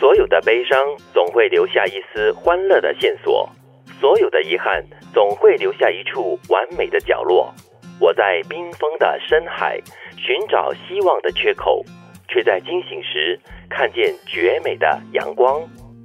[0.00, 0.78] 所有的悲伤
[1.12, 3.46] 总会留下一丝欢乐的线索，
[4.00, 4.82] 所有的遗憾
[5.12, 7.54] 总会留下一处完美的角落。
[8.00, 9.78] 我在冰封的深海
[10.16, 11.84] 寻找希望的缺口，
[12.28, 15.60] 却在惊醒时看见绝美的阳光。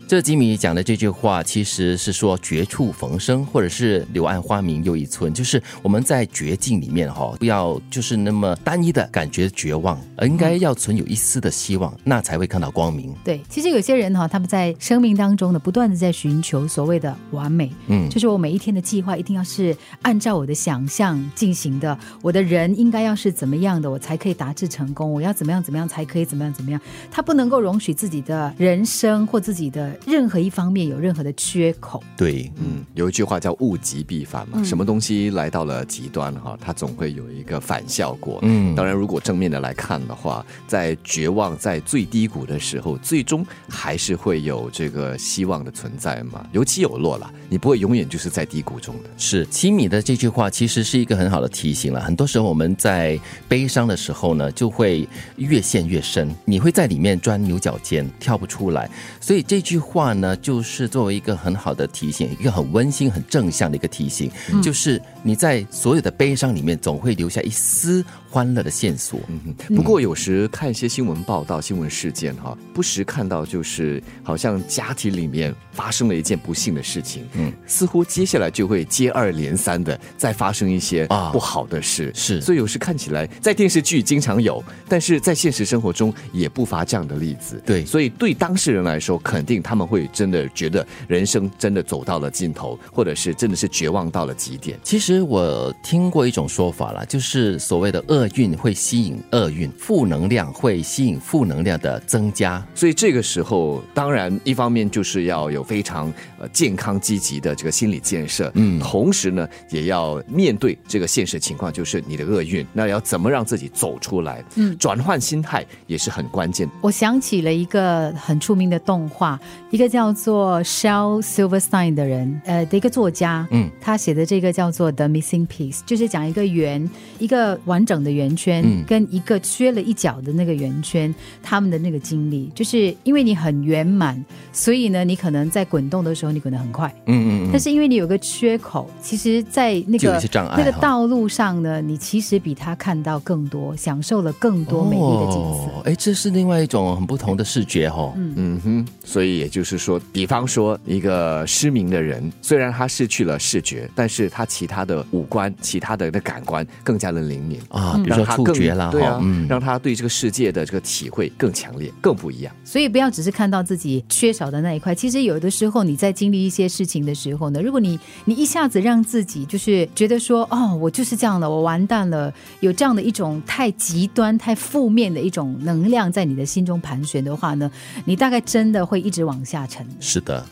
[0.07, 13.11] 这吉米讲的这句话，其实是说绝处逢生，或者是柳暗花明又一村，就是我们在绝境里面哈，不要就是那么单一的感觉绝望，而应该要存有一丝的希望，那才会看到光明。
[13.23, 26.79] 对，其实有些人哈，他们在生命当中呢，不断的在寻求所谓的完美，嗯，就是我每一天的计划一定要是按照我的想象进行的，我的人应该要是怎么样的，我才可以达至成功，我要怎么样怎么样才可以怎么样怎么样，
[27.09, 29.94] 他不能够容许自己的人生或自己的。
[30.05, 38.39] 任何一方面有任何的缺口，对，嗯，有一句话叫物极必反嘛，什么东西来到了极端哈，它总会有一个反效果。
[38.43, 49.09] 嗯，当然，如果正面的来看的话，在绝望在最低谷的时候，最终还是会有这个希望的存在嘛，有起有落了，你不会永远就是在低谷中的。
[49.17, 52.01] 是，七米的这句话其实是一个很好的提醒了。
[52.01, 53.17] 很多时候我们在
[53.47, 58.89] 悲伤的时候呢，就会越陷越深，你会在里面钻牛角尖，跳不出来。
[59.21, 59.79] 所以这句。
[59.85, 64.31] 话呢，就是作为一个很好的提醒，一个很温馨、很正向的一个提醒，
[64.63, 69.19] 就是你在所有的悲伤里面，总会留下一丝欢乐的线索。
[69.67, 82.41] 不过有时看一些新闻报道、新闻事件哈，不时看到就是好像家庭里面发生了一件不幸的事情，嗯，似乎接下来就会接二连三的再发生一些啊不好的事，是。
[82.41, 87.61] 所以有时看起来在电视剧经常有，但是在现实生活中也不乏这样的例子。
[87.63, 89.75] 对，所以对当事人来说，肯定他。
[89.75, 94.79] 他们会真的觉得人生真的走到了尽头，或者是真的是绝望到了极点。
[94.83, 102.65] 其实我听过一种说法啦，就是所谓的厄运会吸引厄运，负能量会吸引负能量的增加。
[102.73, 106.09] 所以这个时候，当然一方面就是要有非常
[106.39, 114.43] 呃健康积极的这个心理建设，嗯，同时呢也要面对这个现实情况，就是你的厄运，那要怎么让自己走出来？
[114.55, 116.69] 嗯，转换心态也是很关键。
[116.81, 119.39] 我想起了一个很出名的动画。
[119.71, 140.21] 一个叫做 Shel Silverstein 的人，呃，的一个作家，嗯，他写的这个叫做 The Missing Piece，就是讲一个圆，一个完整的圆圈，跟一个缺了一角的那个圆圈，他们的那个经历，就是因为你很圆满，所以呢，你可能在滚动的时候你滚得很快，嗯嗯嗯，但是因为你有个缺口，其实，在那个
[140.55, 145.89] 那个道路上呢，你其实比他看到更多，享受了更多美丽的景色。
[145.89, 149.65] 哎，这是另外一种很不同的视觉哈，嗯嗯哼，所以也就。
[149.65, 162.55] 是说，比方说一个失明的人，虽然他失去了视觉，但是他其他的五官、其他的的感官更加的灵敏啊，比如说触觉啦，对啊，让他对这个世界的这个体会更强烈、更不一样。
[162.63, 177.71] 所以不要只是看到自己缺少的那一块，其实有的时候你在经历一些事情的时候呢，如果你你一下子让自己就是觉得说，哦，我就是这样了，我完蛋了，有这样的一种太极端、太负面的一种能量在你的心中盘旋的话呢，
[178.05, 179.55] 你大概真的会一直往下。
[179.55, 180.43] 下沉是的，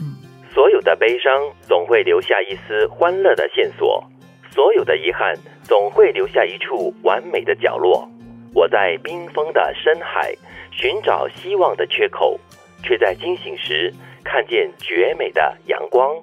[0.53, 1.30] 所有的悲伤
[1.68, 4.02] 总会留下一丝欢乐的线索，
[4.50, 8.09] 所有的遗憾总会留下一处完美的角落。
[8.53, 10.34] 我在冰封的深海
[10.72, 12.40] 寻找希望的缺口，
[12.81, 13.94] 却在惊醒时
[14.24, 16.16] 看见绝美的阳光。